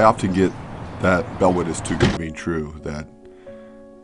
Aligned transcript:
I 0.00 0.04
often 0.04 0.32
get 0.32 0.50
that 1.02 1.26
Bellwood 1.38 1.68
is 1.68 1.78
too 1.82 1.94
good 1.98 2.10
to 2.12 2.18
be 2.18 2.30
true, 2.30 2.74
that, 2.84 3.06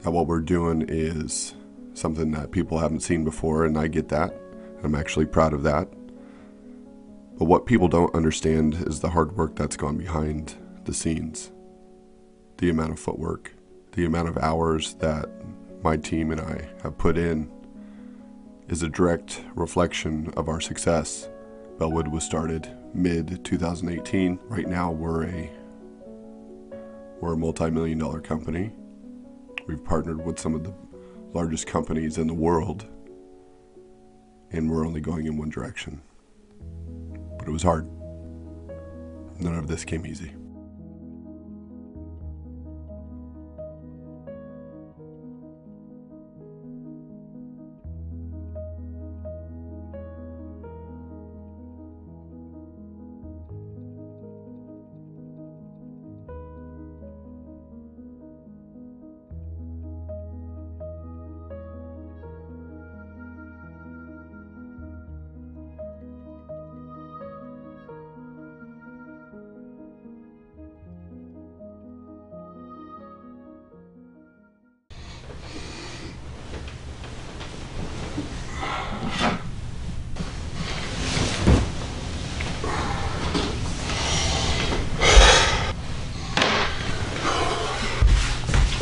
that 0.01 0.11
what 0.11 0.27
we're 0.27 0.41
doing 0.41 0.85
is 0.87 1.55
something 1.95 2.33
that 2.33 2.51
people 2.51 2.79
haven't 2.79 3.01
seen 3.01 3.25
before, 3.25 3.65
and 3.65 3.79
I 3.79 3.89
get 3.89 4.11
that. 4.11 4.39
I'm 4.85 4.95
actually 4.95 5.25
proud 5.25 5.55
of 5.55 5.63
that. 5.63 5.89
But 7.39 7.47
what 7.47 7.65
people 7.65 7.89
don't 7.89 8.15
understand 8.15 8.75
is 8.87 9.01
the 9.01 9.09
hard 9.09 9.39
work 9.39 9.57
that's 9.57 9.79
gone 9.79 9.97
behind 9.97 10.57
the 10.85 10.93
scenes, 10.93 11.51
the 12.59 12.69
amount 12.69 12.93
of 12.93 12.99
footwork, 12.99 13.55
the 13.93 14.05
amount 14.05 14.29
of 14.29 14.37
hours 14.37 14.97
that 14.97 15.31
my 15.83 15.97
team 15.97 16.31
and 16.31 16.43
I 16.43 16.69
have 16.83 16.99
put 16.99 17.17
in 17.17 17.51
is 18.69 18.83
a 18.83 18.91
direct 18.91 19.43
reflection 19.55 20.31
of 20.37 20.51
our 20.51 20.61
success. 20.61 21.31
Bellwood 21.79 22.09
was 22.09 22.23
started 22.23 22.71
mid 22.93 23.43
2018. 23.47 24.39
Right 24.51 24.69
now 24.69 24.91
we're 24.91 25.25
a 25.25 25.56
we're 27.21 27.33
a 27.33 27.37
multi-million 27.37 27.99
dollar 27.99 28.21
company. 28.21 28.73
We've 29.67 29.85
partnered 29.85 30.25
with 30.25 30.39
some 30.39 30.55
of 30.55 30.65
the 30.65 30.75
largest 31.33 31.67
companies 31.67 32.19
in 32.19 32.27
the 32.27 32.35
world 32.35 32.87
and 34.53 34.71
we're 34.71 34.87
only 34.87 35.01
going 35.01 35.27
in 35.27 35.37
one 35.37 35.51
direction. 35.51 36.01
But 37.39 37.49
it 37.49 37.51
was 37.51 37.63
hard. 37.63 37.89
None 39.39 39.55
of 39.55 39.67
this 39.69 39.85
came 39.85 40.07
easy. 40.07 40.33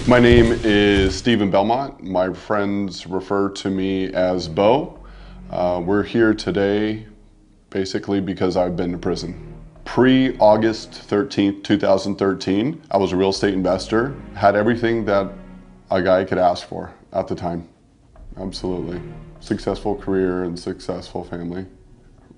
My 0.06 0.18
name 0.18 0.60
is 0.64 1.16
Stephen 1.16 1.50
Belmont. 1.50 2.02
My 2.02 2.30
friends 2.34 3.06
refer 3.06 3.48
to 3.52 3.70
me 3.70 4.12
as 4.12 4.48
Bo. 4.48 5.02
Uh, 5.48 5.80
we're 5.82 6.02
here 6.02 6.34
today 6.34 7.06
basically 7.70 8.20
because 8.20 8.54
I've 8.54 8.76
been 8.76 8.92
to 8.92 8.98
prison. 8.98 9.54
Pre 9.86 10.36
August 10.36 10.90
13th, 10.90 11.64
2013, 11.64 12.82
I 12.90 12.98
was 12.98 13.12
a 13.12 13.16
real 13.16 13.30
estate 13.30 13.54
investor, 13.54 14.14
had 14.34 14.56
everything 14.56 15.06
that 15.06 15.32
a 15.90 16.02
guy 16.02 16.26
could 16.26 16.36
ask 16.36 16.68
for 16.68 16.92
at 17.14 17.26
the 17.26 17.34
time. 17.34 17.66
Absolutely. 18.36 19.00
Successful 19.40 19.96
career 19.96 20.44
and 20.44 20.58
successful 20.58 21.24
family. 21.24 21.64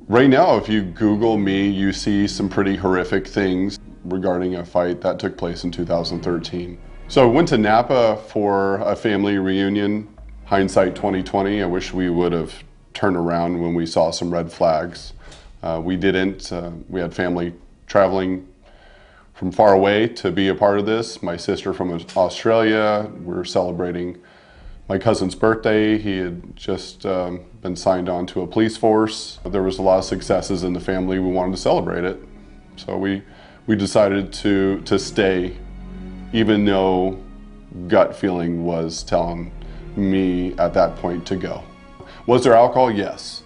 Right 0.06 0.30
now, 0.30 0.56
if 0.56 0.68
you 0.68 0.82
Google 0.82 1.36
me, 1.36 1.68
you 1.68 1.92
see 1.92 2.28
some 2.28 2.48
pretty 2.48 2.76
horrific 2.76 3.26
things 3.26 3.80
regarding 4.04 4.54
a 4.54 4.64
fight 4.64 5.00
that 5.00 5.18
took 5.18 5.36
place 5.36 5.64
in 5.64 5.72
2013. 5.72 6.78
So 7.08 7.22
I 7.22 7.32
went 7.32 7.46
to 7.48 7.56
Napa 7.56 8.16
for 8.16 8.78
a 8.78 8.96
family 8.96 9.38
reunion. 9.38 10.08
Hindsight 10.46 10.96
2020, 10.96 11.62
I 11.62 11.66
wish 11.66 11.94
we 11.94 12.10
would 12.10 12.32
have 12.32 12.64
turned 12.94 13.16
around 13.16 13.60
when 13.62 13.74
we 13.74 13.86
saw 13.86 14.10
some 14.10 14.32
red 14.32 14.52
flags. 14.52 15.12
Uh, 15.62 15.80
we 15.82 15.96
didn't. 15.96 16.50
Uh, 16.50 16.72
we 16.88 17.00
had 17.00 17.14
family 17.14 17.54
traveling 17.86 18.48
from 19.34 19.52
far 19.52 19.72
away 19.72 20.08
to 20.08 20.32
be 20.32 20.48
a 20.48 20.54
part 20.54 20.80
of 20.80 20.86
this. 20.86 21.22
My 21.22 21.36
sister 21.36 21.72
from 21.72 21.92
Australia, 22.16 23.08
we 23.18 23.34
were 23.34 23.44
celebrating 23.44 24.20
my 24.88 24.98
cousin's 24.98 25.36
birthday. 25.36 25.98
He 25.98 26.18
had 26.18 26.56
just 26.56 27.06
um, 27.06 27.44
been 27.62 27.76
signed 27.76 28.08
on 28.08 28.26
to 28.26 28.40
a 28.40 28.48
police 28.48 28.76
force. 28.76 29.38
There 29.44 29.62
was 29.62 29.78
a 29.78 29.82
lot 29.82 29.98
of 29.98 30.04
successes 30.04 30.64
in 30.64 30.72
the 30.72 30.80
family. 30.80 31.20
We 31.20 31.30
wanted 31.30 31.52
to 31.52 31.62
celebrate 31.62 32.02
it. 32.02 32.20
So 32.74 32.96
we, 32.96 33.22
we 33.68 33.76
decided 33.76 34.32
to, 34.34 34.80
to 34.82 34.98
stay 34.98 35.56
even 36.32 36.64
though 36.64 37.18
gut 37.88 38.14
feeling 38.14 38.64
was 38.64 39.02
telling 39.02 39.52
me 39.96 40.52
at 40.58 40.74
that 40.74 40.96
point 40.96 41.26
to 41.26 41.36
go. 41.36 41.62
Was 42.26 42.44
there 42.44 42.54
alcohol? 42.54 42.90
Yes. 42.90 43.42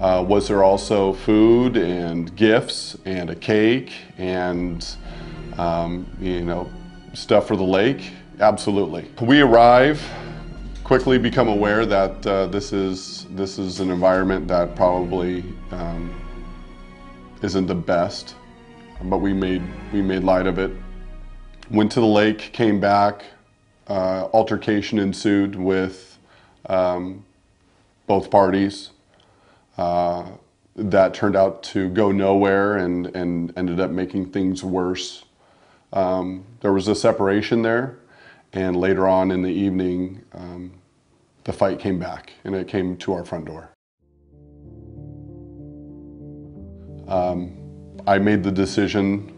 Uh, 0.00 0.24
was 0.26 0.48
there 0.48 0.62
also 0.64 1.12
food 1.12 1.76
and 1.76 2.34
gifts 2.36 2.96
and 3.04 3.30
a 3.30 3.34
cake 3.34 3.92
and 4.18 4.96
um, 5.56 6.06
you 6.20 6.40
know 6.40 6.68
stuff 7.12 7.46
for 7.46 7.56
the 7.56 7.62
lake? 7.62 8.10
Absolutely. 8.40 9.08
We 9.20 9.40
arrive, 9.40 10.04
quickly 10.82 11.18
become 11.18 11.48
aware 11.48 11.86
that 11.86 12.26
uh, 12.26 12.46
this 12.46 12.72
is 12.72 13.26
this 13.30 13.58
is 13.58 13.78
an 13.80 13.90
environment 13.90 14.48
that 14.48 14.74
probably 14.74 15.44
um, 15.70 16.12
isn't 17.42 17.66
the 17.66 17.74
best, 17.74 18.34
but 19.04 19.18
we 19.18 19.32
made 19.32 19.62
we 19.92 20.02
made 20.02 20.24
light 20.24 20.46
of 20.46 20.58
it 20.58 20.72
Went 21.70 21.92
to 21.92 22.00
the 22.00 22.06
lake, 22.06 22.50
came 22.52 22.78
back, 22.78 23.24
uh, 23.88 24.28
altercation 24.32 24.98
ensued 24.98 25.56
with 25.56 26.18
um, 26.66 27.24
both 28.06 28.30
parties. 28.30 28.90
Uh, 29.76 30.26
that 30.76 31.14
turned 31.14 31.36
out 31.36 31.62
to 31.62 31.88
go 31.90 32.10
nowhere 32.10 32.76
and, 32.78 33.06
and 33.14 33.52
ended 33.56 33.80
up 33.80 33.90
making 33.90 34.26
things 34.26 34.64
worse. 34.64 35.24
Um, 35.92 36.44
there 36.60 36.72
was 36.72 36.88
a 36.88 36.94
separation 36.94 37.62
there, 37.62 37.98
and 38.52 38.76
later 38.76 39.06
on 39.06 39.30
in 39.30 39.42
the 39.42 39.52
evening, 39.52 40.22
um, 40.32 40.72
the 41.44 41.52
fight 41.52 41.78
came 41.78 41.98
back 41.98 42.32
and 42.44 42.54
it 42.54 42.66
came 42.66 42.96
to 42.98 43.12
our 43.12 43.24
front 43.24 43.44
door. 43.44 43.70
Um, 47.06 47.56
I 48.06 48.18
made 48.18 48.42
the 48.42 48.50
decision 48.52 49.33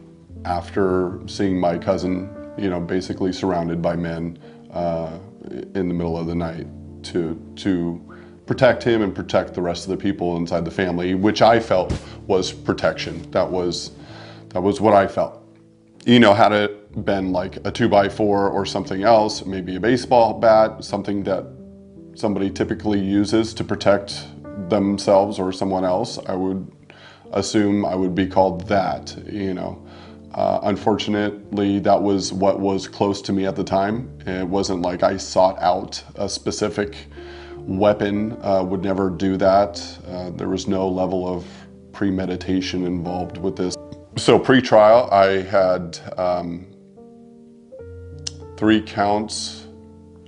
after 0.46 1.20
seeing 1.26 1.58
my 1.58 1.76
cousin, 1.76 2.30
you 2.56 2.70
know, 2.70 2.80
basically 2.80 3.32
surrounded 3.32 3.82
by 3.82 3.96
men 3.96 4.38
uh, 4.70 5.18
in 5.74 5.88
the 5.88 5.94
middle 5.94 6.16
of 6.16 6.26
the 6.26 6.34
night 6.34 6.66
to, 7.02 7.40
to 7.56 8.00
protect 8.46 8.82
him 8.82 9.02
and 9.02 9.14
protect 9.14 9.54
the 9.54 9.60
rest 9.60 9.84
of 9.84 9.90
the 9.90 9.96
people 9.96 10.36
inside 10.36 10.64
the 10.64 10.70
family, 10.70 11.14
which 11.14 11.42
I 11.42 11.58
felt 11.58 11.92
was 12.26 12.52
protection. 12.52 13.28
That 13.32 13.50
was, 13.50 13.90
that 14.50 14.62
was 14.62 14.80
what 14.80 14.94
I 14.94 15.08
felt. 15.08 15.42
You 16.04 16.20
know, 16.20 16.32
had 16.32 16.52
it 16.52 17.04
been 17.04 17.32
like 17.32 17.56
a 17.66 17.72
two 17.72 17.88
by 17.88 18.08
four 18.08 18.48
or 18.48 18.64
something 18.64 19.02
else, 19.02 19.44
maybe 19.44 19.74
a 19.76 19.80
baseball 19.80 20.38
bat, 20.38 20.84
something 20.84 21.24
that 21.24 21.44
somebody 22.14 22.50
typically 22.50 23.00
uses 23.00 23.52
to 23.54 23.64
protect 23.64 24.26
themselves 24.68 25.38
or 25.40 25.52
someone 25.52 25.84
else, 25.84 26.18
I 26.26 26.34
would 26.34 26.70
assume 27.32 27.84
I 27.84 27.96
would 27.96 28.14
be 28.14 28.26
called 28.26 28.68
that, 28.68 29.16
you 29.30 29.52
know. 29.52 29.85
Uh, 30.36 30.60
unfortunately, 30.64 31.78
that 31.78 32.00
was 32.00 32.30
what 32.30 32.60
was 32.60 32.86
close 32.86 33.22
to 33.22 33.32
me 33.32 33.46
at 33.46 33.56
the 33.56 33.64
time. 33.64 34.06
It 34.26 34.46
wasn't 34.46 34.82
like 34.82 35.02
I 35.02 35.16
sought 35.16 35.58
out 35.62 36.04
a 36.16 36.28
specific 36.28 36.94
weapon, 37.56 38.38
uh, 38.42 38.62
would 38.62 38.82
never 38.82 39.08
do 39.08 39.38
that. 39.38 39.82
Uh, 40.06 40.30
there 40.30 40.50
was 40.50 40.68
no 40.68 40.86
level 40.86 41.26
of 41.26 41.46
premeditation 41.92 42.84
involved 42.84 43.38
with 43.38 43.56
this. 43.56 43.76
So 44.18 44.38
pre-trial, 44.38 45.08
I 45.10 45.40
had 45.40 45.98
um, 46.18 46.66
three 48.58 48.82
counts 48.82 49.66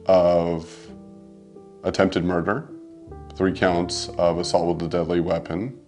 of 0.06 0.75
attempted 1.84 2.25
murder, 2.25 2.70
three 3.37 3.52
counts 3.52 4.08
of 4.16 4.38
assault 4.38 4.75
with 4.75 4.87
a 4.87 4.88
deadly 4.88 5.20
weapon, 5.20 5.78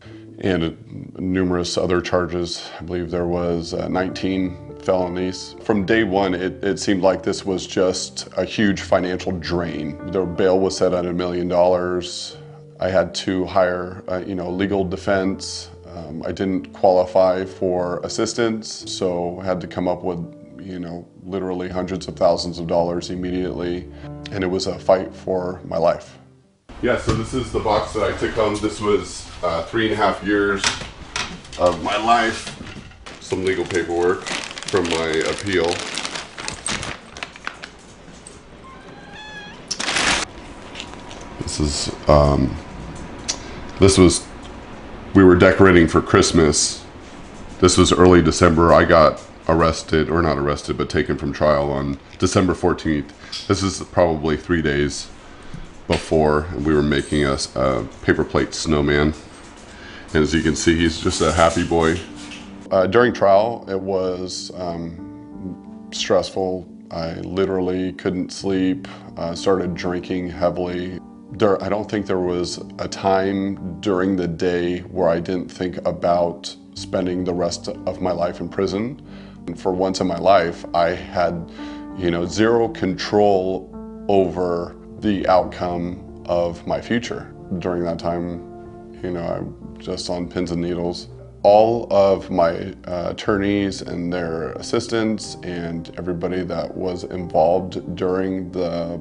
and 0.40 1.12
numerous 1.18 1.76
other 1.76 2.00
charges. 2.00 2.68
I 2.78 2.82
believe 2.82 3.10
there 3.10 3.26
was 3.26 3.74
uh, 3.74 3.88
19 3.88 4.78
felonies. 4.82 5.54
From 5.62 5.84
day 5.84 6.04
one, 6.04 6.34
it, 6.34 6.64
it, 6.64 6.78
seemed 6.78 7.02
like 7.02 7.22
this 7.22 7.44
was 7.44 7.66
just 7.66 8.28
a 8.36 8.44
huge 8.44 8.80
financial 8.80 9.32
drain. 9.32 9.98
The 10.10 10.24
bail 10.24 10.58
was 10.58 10.78
set 10.78 10.94
at 10.94 11.04
a 11.04 11.12
million 11.12 11.48
dollars. 11.48 12.36
I 12.78 12.88
had 12.88 13.14
to 13.16 13.44
hire, 13.44 14.02
uh, 14.08 14.22
you 14.26 14.34
know, 14.34 14.50
legal 14.50 14.84
defense. 14.84 15.70
Um, 15.86 16.22
I 16.24 16.32
didn't 16.32 16.72
qualify 16.72 17.44
for 17.44 18.00
assistance, 18.00 18.90
so 18.90 19.38
I 19.40 19.44
had 19.44 19.60
to 19.60 19.66
come 19.66 19.86
up 19.86 20.02
with, 20.02 20.18
you 20.58 20.78
know, 20.78 21.06
literally 21.24 21.68
hundreds 21.68 22.08
of 22.08 22.16
thousands 22.16 22.58
of 22.58 22.66
dollars 22.66 23.10
immediately. 23.10 23.86
And 24.32 24.42
it 24.42 24.46
was 24.46 24.66
a 24.66 24.78
fight 24.78 25.14
for 25.14 25.60
my 25.64 25.76
life. 25.76 26.19
Yeah, 26.82 26.96
so 26.96 27.12
this 27.12 27.34
is 27.34 27.52
the 27.52 27.60
box 27.60 27.92
that 27.92 28.02
I 28.02 28.16
took 28.16 28.30
home. 28.30 28.56
This 28.56 28.80
was 28.80 29.30
uh, 29.42 29.64
three 29.64 29.84
and 29.84 29.92
a 29.92 29.96
half 29.96 30.24
years 30.24 30.64
of 31.58 31.82
my 31.84 31.94
life. 32.02 32.56
Some 33.20 33.44
legal 33.44 33.66
paperwork. 33.66 34.22
from 34.22 34.84
my 34.84 35.08
appeal. 35.28 35.66
This 41.42 41.60
is, 41.60 42.08
um, 42.08 42.56
this 43.78 43.98
was, 43.98 44.26
we 45.12 45.22
were 45.22 45.36
decorating 45.36 45.86
for 45.86 46.00
Christmas. 46.00 46.82
This 47.58 47.76
was 47.76 47.92
early 47.92 48.22
December. 48.22 48.72
I 48.72 48.84
got 48.84 49.22
arrested, 49.48 50.08
or 50.08 50.22
not 50.22 50.38
arrested, 50.38 50.78
but 50.78 50.88
taken 50.88 51.18
from 51.18 51.34
trial 51.34 51.70
on 51.70 51.98
December 52.18 52.54
14th. 52.54 53.10
This 53.48 53.62
is 53.62 53.82
probably 53.82 54.38
three 54.38 54.62
days 54.62 55.08
before 55.90 56.42
and 56.50 56.64
we 56.64 56.72
were 56.72 56.82
making 56.82 57.24
a, 57.24 57.36
a 57.56 57.84
paper 58.02 58.22
plate 58.24 58.54
snowman. 58.54 59.12
And 60.14 60.22
as 60.22 60.32
you 60.32 60.40
can 60.40 60.54
see, 60.54 60.76
he's 60.76 61.00
just 61.00 61.20
a 61.20 61.32
happy 61.32 61.66
boy. 61.66 61.98
Uh, 62.70 62.86
during 62.86 63.12
trial, 63.12 63.64
it 63.68 63.78
was 63.78 64.52
um, 64.54 65.88
stressful. 65.90 66.68
I 66.92 67.14
literally 67.14 67.92
couldn't 67.94 68.30
sleep, 68.30 68.86
uh, 69.16 69.34
started 69.34 69.74
drinking 69.74 70.30
heavily. 70.30 71.00
There, 71.32 71.60
I 71.62 71.68
don't 71.68 71.90
think 71.90 72.06
there 72.06 72.20
was 72.20 72.58
a 72.78 72.86
time 72.86 73.80
during 73.80 74.14
the 74.14 74.28
day 74.28 74.80
where 74.80 75.08
I 75.08 75.18
didn't 75.18 75.48
think 75.48 75.76
about 75.86 76.54
spending 76.74 77.24
the 77.24 77.34
rest 77.34 77.66
of 77.68 78.00
my 78.00 78.12
life 78.12 78.40
in 78.40 78.48
prison. 78.48 79.02
And 79.48 79.60
for 79.60 79.72
once 79.72 80.00
in 80.00 80.06
my 80.06 80.18
life, 80.18 80.64
I 80.72 80.90
had, 80.90 81.50
you 81.98 82.12
know, 82.12 82.26
zero 82.26 82.68
control 82.68 83.68
over 84.08 84.76
the 85.00 85.26
outcome 85.28 86.22
of 86.26 86.66
my 86.66 86.80
future. 86.80 87.34
During 87.58 87.82
that 87.84 87.98
time, 87.98 88.50
you 89.02 89.10
know, 89.10 89.22
I'm 89.22 89.78
just 89.78 90.10
on 90.10 90.28
pins 90.28 90.50
and 90.50 90.60
needles. 90.60 91.08
All 91.42 91.90
of 91.90 92.30
my 92.30 92.74
uh, 92.86 93.08
attorneys 93.10 93.80
and 93.80 94.12
their 94.12 94.52
assistants 94.52 95.36
and 95.42 95.90
everybody 95.96 96.42
that 96.44 96.76
was 96.76 97.04
involved 97.04 97.96
during 97.96 98.52
the, 98.52 99.00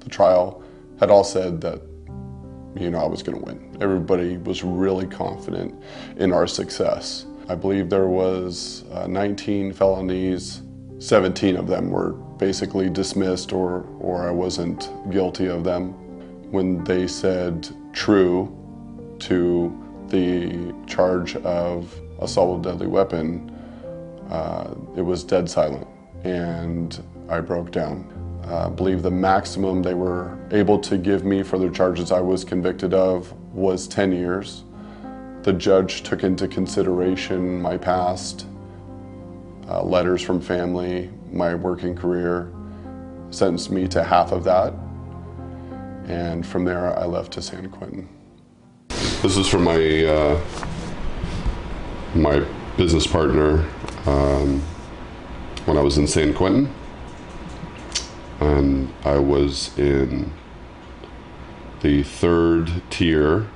the 0.00 0.08
trial 0.08 0.62
had 1.00 1.10
all 1.10 1.24
said 1.24 1.60
that, 1.62 1.82
you 2.76 2.90
know, 2.90 2.98
I 2.98 3.06
was 3.06 3.22
going 3.22 3.38
to 3.38 3.44
win. 3.44 3.76
Everybody 3.80 4.36
was 4.36 4.62
really 4.62 5.06
confident 5.06 5.74
in 6.16 6.32
our 6.32 6.46
success. 6.46 7.26
I 7.48 7.56
believe 7.56 7.90
there 7.90 8.06
was 8.06 8.84
uh, 8.92 9.06
19 9.08 9.72
felonies. 9.72 10.62
17 11.00 11.56
of 11.56 11.66
them 11.66 11.90
were 11.90 12.12
basically 12.38 12.90
dismissed 12.90 13.52
or, 13.52 13.86
or 14.00 14.26
I 14.26 14.30
wasn't 14.30 14.90
guilty 15.10 15.46
of 15.46 15.64
them. 15.64 15.92
When 16.50 16.84
they 16.84 17.06
said 17.06 17.68
true 17.92 18.54
to 19.20 20.06
the 20.08 20.74
charge 20.86 21.36
of 21.36 21.94
assault 22.20 22.58
with 22.58 22.64
deadly 22.64 22.86
weapon, 22.86 23.50
uh, 24.30 24.74
it 24.96 25.02
was 25.02 25.24
dead 25.24 25.48
silent 25.48 25.86
and 26.24 27.02
I 27.28 27.40
broke 27.40 27.70
down. 27.70 28.10
Uh, 28.48 28.66
I 28.66 28.68
believe 28.68 29.02
the 29.02 29.10
maximum 29.10 29.82
they 29.82 29.94
were 29.94 30.38
able 30.50 30.78
to 30.80 30.98
give 30.98 31.24
me 31.24 31.42
for 31.42 31.58
the 31.58 31.70
charges 31.70 32.12
I 32.12 32.20
was 32.20 32.44
convicted 32.44 32.92
of 32.92 33.32
was 33.54 33.86
10 33.88 34.12
years. 34.12 34.64
The 35.42 35.52
judge 35.52 36.02
took 36.02 36.24
into 36.24 36.48
consideration 36.48 37.60
my 37.60 37.76
past, 37.76 38.46
uh, 39.68 39.82
letters 39.82 40.22
from 40.22 40.40
family, 40.40 41.10
my 41.34 41.54
working 41.54 41.96
career, 41.96 42.52
sentenced 43.30 43.70
me 43.70 43.88
to 43.88 44.04
half 44.04 44.32
of 44.32 44.44
that. 44.44 44.72
And 46.06 46.46
from 46.46 46.64
there, 46.64 46.96
I 46.98 47.06
left 47.06 47.32
to 47.32 47.42
San 47.42 47.68
Quentin. 47.70 48.08
This 48.88 49.36
is 49.36 49.48
from 49.48 49.64
my 49.64 50.04
uh, 50.04 50.40
my 52.14 52.46
business 52.76 53.06
partner 53.06 53.68
um, 54.06 54.60
when 55.64 55.76
I 55.76 55.80
was 55.80 55.98
in 55.98 56.06
San 56.06 56.34
Quentin, 56.34 56.72
and 58.40 58.92
I 59.04 59.18
was 59.18 59.76
in 59.78 60.30
the 61.80 62.02
third 62.02 62.82
tier, 62.90 63.48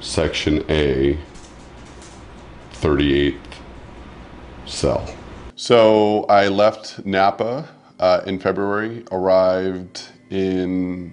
section 0.00 0.64
A, 0.68 1.18
38th 2.72 3.38
cell. 4.66 5.14
So 5.60 6.24
I 6.30 6.48
left 6.48 7.04
Napa 7.04 7.68
uh, 7.98 8.22
in 8.26 8.38
February, 8.38 9.04
arrived 9.12 10.08
in 10.30 11.12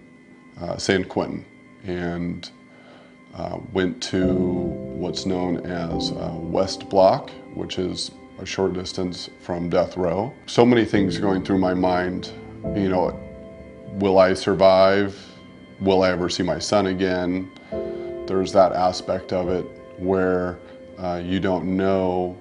uh, 0.61 0.77
San 0.77 1.03
Quentin, 1.03 1.43
and 1.83 2.49
uh, 3.35 3.57
went 3.73 4.01
to 4.03 4.25
what's 4.33 5.25
known 5.25 5.57
as 5.65 6.11
uh, 6.11 6.31
West 6.35 6.87
Block, 6.87 7.29
which 7.55 7.77
is 7.77 8.11
a 8.39 8.45
short 8.45 8.71
distance 8.71 9.29
from 9.41 9.69
death 9.69 9.97
row. 9.97 10.33
So 10.45 10.65
many 10.65 10.85
things 10.85 11.17
going 11.17 11.43
through 11.43 11.57
my 11.57 11.73
mind. 11.73 12.31
You 12.73 12.87
know, 12.87 13.19
will 13.95 14.17
I 14.17 14.33
survive? 14.33 15.21
Will 15.81 16.03
I 16.03 16.11
ever 16.11 16.29
see 16.29 16.43
my 16.43 16.57
son 16.57 16.87
again? 16.87 17.51
There's 18.27 18.53
that 18.53 18.71
aspect 18.71 19.33
of 19.33 19.49
it 19.49 19.65
where 19.97 20.57
uh, 20.97 21.21
you 21.21 21.41
don't 21.41 21.75
know 21.75 22.37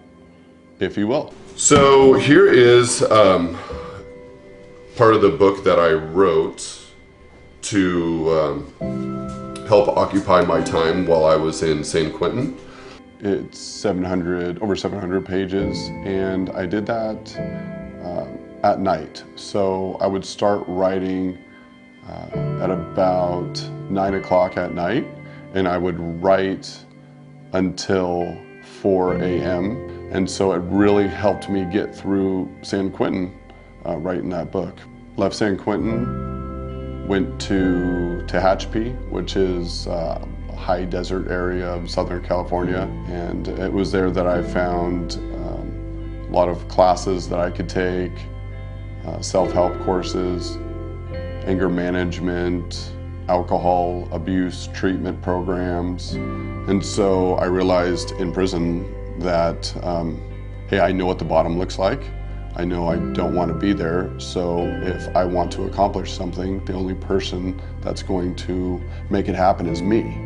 if 0.80 0.96
you 0.96 1.06
will. 1.06 1.32
So 1.56 2.14
here 2.14 2.46
is 2.46 3.02
um, 3.02 3.58
part 4.96 5.14
of 5.14 5.22
the 5.22 5.30
book 5.30 5.64
that 5.64 5.78
I 5.78 5.92
wrote 5.92 6.82
to 7.62 8.30
um, 8.32 9.66
help 9.66 9.88
occupy 9.88 10.42
my 10.42 10.60
time 10.60 11.06
while 11.06 11.24
I 11.24 11.36
was 11.36 11.62
in 11.62 11.82
San 11.82 12.12
Quentin. 12.12 12.56
It's 13.20 13.58
700, 13.58 14.62
over 14.62 14.76
700 14.76 15.24
pages, 15.24 15.88
and 16.04 16.50
I 16.50 16.66
did 16.66 16.86
that 16.86 17.36
uh, 18.04 18.26
at 18.62 18.80
night. 18.80 19.24
So 19.34 19.96
I 20.00 20.06
would 20.06 20.24
start 20.24 20.62
writing 20.66 21.38
uh, 22.06 22.60
at 22.62 22.70
about 22.70 23.60
9 23.90 24.14
o'clock 24.14 24.56
at 24.56 24.74
night, 24.74 25.06
and 25.54 25.66
I 25.66 25.78
would 25.78 25.98
write 26.22 26.78
until 27.52 28.36
4 28.82 29.14
a.m. 29.22 29.95
And 30.10 30.30
so 30.30 30.52
it 30.52 30.62
really 30.64 31.08
helped 31.08 31.48
me 31.48 31.64
get 31.64 31.94
through 31.94 32.54
San 32.62 32.90
Quentin 32.90 33.34
uh, 33.84 33.96
writing 33.96 34.28
that 34.30 34.50
book. 34.50 34.78
Left 35.16 35.34
San 35.34 35.56
Quentin, 35.56 36.26
went 37.06 37.40
to 37.40 38.24
Tehachapi, 38.26 39.10
which 39.10 39.36
is 39.36 39.86
uh, 39.86 40.24
a 40.48 40.56
high 40.56 40.84
desert 40.84 41.28
area 41.30 41.68
of 41.68 41.88
Southern 41.88 42.22
California. 42.22 42.88
And 43.06 43.48
it 43.48 43.72
was 43.72 43.92
there 43.92 44.10
that 44.10 44.26
I 44.26 44.42
found 44.42 45.14
um, 45.14 46.26
a 46.28 46.32
lot 46.32 46.48
of 46.48 46.66
classes 46.68 47.28
that 47.28 47.38
I 47.38 47.50
could 47.50 47.68
take, 47.68 48.12
uh, 49.06 49.20
self-help 49.20 49.78
courses, 49.84 50.56
anger 51.46 51.68
management, 51.68 52.92
alcohol 53.28 54.08
abuse 54.10 54.68
treatment 54.68 55.20
programs. 55.22 56.14
And 56.14 56.84
so 56.84 57.34
I 57.34 57.44
realized 57.44 58.12
in 58.12 58.32
prison 58.32 58.92
that, 59.20 59.74
um, 59.84 60.20
hey, 60.68 60.80
I 60.80 60.92
know 60.92 61.06
what 61.06 61.18
the 61.18 61.24
bottom 61.24 61.58
looks 61.58 61.78
like. 61.78 62.02
I 62.56 62.64
know 62.64 62.88
I 62.88 62.96
don't 63.12 63.34
want 63.34 63.52
to 63.52 63.58
be 63.58 63.74
there. 63.74 64.18
So 64.18 64.66
if 64.82 65.14
I 65.14 65.24
want 65.24 65.52
to 65.52 65.64
accomplish 65.64 66.12
something, 66.12 66.64
the 66.64 66.72
only 66.72 66.94
person 66.94 67.60
that's 67.82 68.02
going 68.02 68.34
to 68.36 68.82
make 69.10 69.28
it 69.28 69.34
happen 69.34 69.66
is 69.66 69.82
me. 69.82 70.22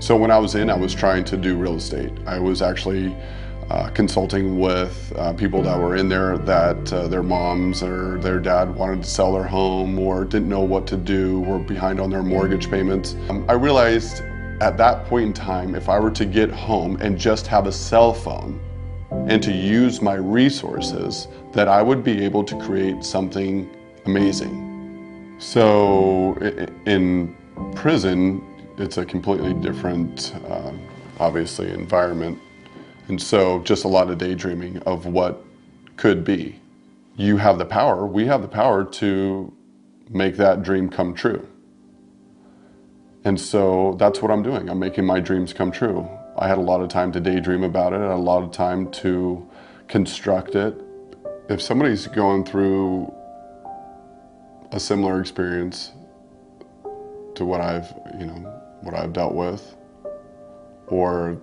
So 0.00 0.16
when 0.16 0.30
I 0.30 0.38
was 0.38 0.54
in, 0.54 0.68
I 0.68 0.76
was 0.76 0.94
trying 0.94 1.24
to 1.24 1.36
do 1.36 1.56
real 1.56 1.76
estate. 1.76 2.10
I 2.26 2.38
was 2.40 2.60
actually 2.60 3.14
uh, 3.70 3.88
consulting 3.90 4.58
with 4.58 5.12
uh, 5.14 5.32
people 5.34 5.62
that 5.62 5.78
were 5.78 5.94
in 5.94 6.08
there 6.08 6.38
that 6.38 6.92
uh, 6.92 7.06
their 7.06 7.22
moms 7.22 7.84
or 7.84 8.18
their 8.18 8.40
dad 8.40 8.74
wanted 8.74 9.04
to 9.04 9.08
sell 9.08 9.32
their 9.32 9.44
home 9.44 9.96
or 9.96 10.24
didn't 10.24 10.48
know 10.48 10.60
what 10.60 10.88
to 10.88 10.96
do, 10.96 11.40
were 11.42 11.60
behind 11.60 12.00
on 12.00 12.10
their 12.10 12.22
mortgage 12.24 12.68
payments. 12.68 13.14
Um, 13.28 13.44
I 13.48 13.52
realized 13.52 14.24
at 14.60 14.76
that 14.76 15.06
point 15.06 15.24
in 15.24 15.32
time, 15.32 15.74
if 15.74 15.88
I 15.88 15.98
were 15.98 16.10
to 16.10 16.24
get 16.24 16.50
home 16.50 16.96
and 17.00 17.18
just 17.18 17.46
have 17.46 17.66
a 17.66 17.72
cell 17.72 18.12
phone 18.12 18.60
and 19.10 19.42
to 19.42 19.52
use 19.52 20.02
my 20.02 20.14
resources, 20.14 21.28
that 21.52 21.66
I 21.66 21.82
would 21.82 22.04
be 22.04 22.22
able 22.24 22.44
to 22.44 22.56
create 22.60 23.02
something 23.02 23.68
amazing. 24.06 25.36
So 25.38 26.36
in 26.86 27.34
prison, 27.74 28.44
it's 28.76 28.98
a 28.98 29.04
completely 29.04 29.54
different, 29.54 30.34
uh, 30.46 30.72
obviously, 31.18 31.70
environment. 31.70 32.38
And 33.08 33.20
so 33.20 33.60
just 33.60 33.84
a 33.84 33.88
lot 33.88 34.10
of 34.10 34.18
daydreaming 34.18 34.78
of 34.80 35.06
what 35.06 35.42
could 35.96 36.22
be. 36.22 36.60
You 37.16 37.38
have 37.38 37.58
the 37.58 37.64
power, 37.64 38.06
we 38.06 38.26
have 38.26 38.42
the 38.42 38.48
power 38.48 38.84
to 38.84 39.52
make 40.10 40.36
that 40.36 40.62
dream 40.62 40.88
come 40.88 41.14
true. 41.14 41.46
And 43.24 43.38
so 43.38 43.96
that's 43.98 44.22
what 44.22 44.30
I'm 44.30 44.42
doing. 44.42 44.68
I'm 44.70 44.78
making 44.78 45.04
my 45.04 45.20
dreams 45.20 45.52
come 45.52 45.70
true. 45.70 46.08
I 46.38 46.48
had 46.48 46.58
a 46.58 46.62
lot 46.62 46.80
of 46.80 46.88
time 46.88 47.12
to 47.12 47.20
daydream 47.20 47.64
about 47.64 47.92
it, 47.92 47.96
I 47.96 48.02
had 48.02 48.12
a 48.12 48.16
lot 48.16 48.42
of 48.42 48.50
time 48.50 48.90
to 48.92 49.46
construct 49.88 50.54
it. 50.54 50.74
If 51.48 51.60
somebody's 51.60 52.06
going 52.06 52.44
through 52.44 53.12
a 54.72 54.80
similar 54.80 55.20
experience 55.20 55.92
to 57.34 57.44
what 57.44 57.60
I've, 57.60 57.92
you 58.18 58.26
know, 58.26 58.38
what 58.82 58.94
I've 58.94 59.12
dealt 59.12 59.34
with, 59.34 59.76
or 60.86 61.40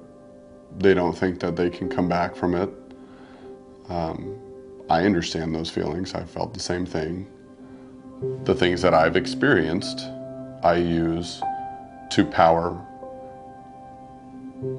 they 0.80 0.94
don't 0.94 1.18
think 1.18 1.40
that 1.42 1.56
they 1.56 1.70
can 1.70 1.90
come 1.90 2.08
back 2.10 2.36
from 2.36 2.56
it, 2.56 2.70
Um, 3.90 4.38
I 4.90 5.06
understand 5.06 5.56
those 5.56 5.70
feelings. 5.70 6.14
I 6.14 6.24
felt 6.24 6.54
the 6.54 6.60
same 6.60 6.86
thing. 6.86 7.26
The 8.44 8.54
things 8.54 8.82
that 8.82 8.94
I've 8.94 9.16
experienced, 9.16 10.00
I 10.64 10.76
use 10.76 11.42
to 12.12 12.26
power 12.26 12.80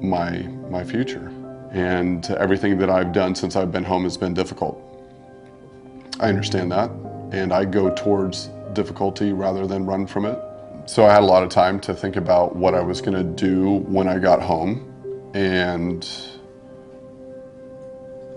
my 0.01 0.41
my 0.69 0.83
future. 0.83 1.31
And 1.71 2.29
everything 2.31 2.77
that 2.79 2.89
I've 2.89 3.13
done 3.13 3.35
since 3.35 3.55
I've 3.55 3.71
been 3.71 3.83
home 3.83 4.03
has 4.03 4.17
been 4.17 4.33
difficult. 4.33 4.81
I 6.19 6.29
understand 6.29 6.71
that, 6.71 6.89
and 7.31 7.53
I 7.53 7.65
go 7.65 7.93
towards 7.93 8.49
difficulty 8.73 9.33
rather 9.33 9.67
than 9.67 9.85
run 9.85 10.07
from 10.07 10.25
it. 10.25 10.39
So 10.85 11.05
I 11.05 11.13
had 11.13 11.21
a 11.21 11.25
lot 11.25 11.43
of 11.43 11.49
time 11.49 11.79
to 11.81 11.93
think 11.93 12.15
about 12.15 12.55
what 12.55 12.73
I 12.73 12.81
was 12.81 13.01
going 13.01 13.15
to 13.15 13.23
do 13.23 13.77
when 13.87 14.07
I 14.07 14.17
got 14.17 14.41
home 14.41 15.31
and 15.35 16.07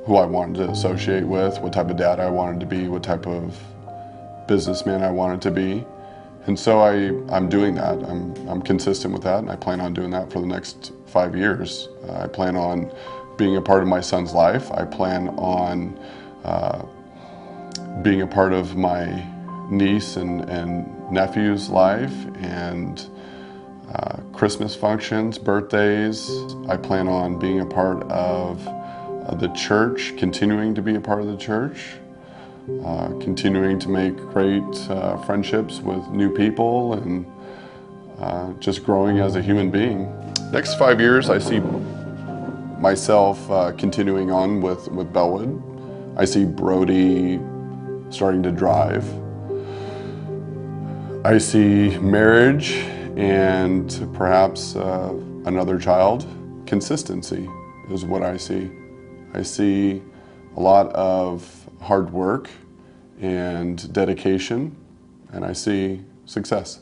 who 0.04 0.16
I 0.16 0.26
wanted 0.26 0.56
to 0.58 0.70
associate 0.70 1.25
with, 1.25 1.58
what 1.61 1.72
type 1.72 1.88
of 1.88 1.96
dad 1.96 2.20
I 2.20 2.28
wanted 2.28 2.61
to 2.61 2.66
be, 2.66 2.88
what 2.88 3.02
type 3.02 3.26
of 3.26 3.58
businessman 4.46 5.02
I 5.02 5.11
wanted 5.11 5.40
to 5.42 5.50
be. 5.50 5.84
And 6.46 6.58
so 6.58 6.80
I, 6.80 7.08
I'm 7.34 7.49
doing 7.49 7.75
that. 7.76 8.02
I'm, 8.02 8.34
I'm 8.49 8.62
consistent 8.62 9.14
with 9.14 9.22
that, 9.22 9.38
and 9.38 9.50
I 9.50 9.56
plan 9.56 9.80
on 9.80 9.94
doing 9.94 10.11
that 10.11 10.32
for 10.32 10.40
the 10.40 10.46
next 10.46 10.92
five 11.06 11.37
years. 11.37 11.88
Uh, 12.08 12.25
I 12.25 12.26
plan 12.26 12.56
on 12.56 12.92
being 13.37 13.56
a 13.56 13.62
part 13.62 13.82
of 13.82 13.88
my 13.88 14.00
son's 14.00 14.32
life. 14.32 14.70
I 14.72 14.84
plan 14.84 15.28
on 15.30 15.99
uh, 16.44 16.84
being 18.02 18.22
a 18.22 18.26
part 18.26 18.52
of 18.52 18.76
my 18.76 19.25
niece 19.70 20.16
and, 20.16 20.42
and 20.50 20.87
nephew's 21.12 21.68
life 21.68 22.14
and 22.37 23.06
uh, 23.94 24.16
Christmas 24.32 24.75
functions, 24.75 25.38
birthdays. 25.38 26.28
I 26.68 26.76
plan 26.76 27.08
on 27.08 27.38
being 27.38 27.61
a 27.61 27.66
part 27.66 28.02
of 28.04 28.66
uh, 28.66 29.34
the 29.37 29.49
church, 29.49 30.14
continuing 30.16 30.75
to 30.75 30.82
be 30.82 30.94
a 30.96 31.00
part 31.00 31.20
of 31.20 31.28
the 31.28 31.37
church, 31.37 31.94
uh, 32.85 33.09
continuing 33.21 33.78
to 33.81 33.88
make 33.88 34.16
great 34.16 34.62
uh, 34.88 35.16
friendships 35.25 35.81
with 35.81 36.07
new 36.11 36.33
people 36.33 36.95
and 36.95 37.26
uh, 38.19 38.52
just 38.61 38.85
growing 38.85 39.19
as 39.19 39.35
a 39.35 39.42
human 39.42 39.71
being. 39.71 40.12
Next 40.52 40.78
five 40.78 41.00
years, 41.00 41.28
I 41.28 41.38
see 41.38 41.61
myself 42.78 43.50
uh, 43.50 43.73
continuing 43.73 44.31
on 44.31 44.61
with, 44.61 44.88
with 44.88 45.12
Bellwood. 45.12 45.61
I 46.16 46.25
see 46.25 46.45
Brody 46.45 47.40
starting 48.11 48.42
to 48.42 48.52
drive. 48.52 49.04
I 51.25 51.38
see 51.38 51.97
marriage 51.99 52.75
and 53.16 54.09
perhaps 54.14 54.76
uh, 54.76 55.14
another 55.47 55.78
child. 55.78 56.26
Consistency 56.66 57.49
is 57.90 58.04
what 58.04 58.23
I 58.23 58.37
see. 58.37 58.71
I 59.35 59.42
see 59.42 60.02
a 60.57 60.61
lot 60.61 60.92
of 60.92 61.62
hard 61.82 62.12
work 62.12 62.48
and 63.20 63.92
dedication, 63.92 64.76
and 65.32 65.44
I 65.44 65.52
see 65.52 66.04
success. 66.24 66.80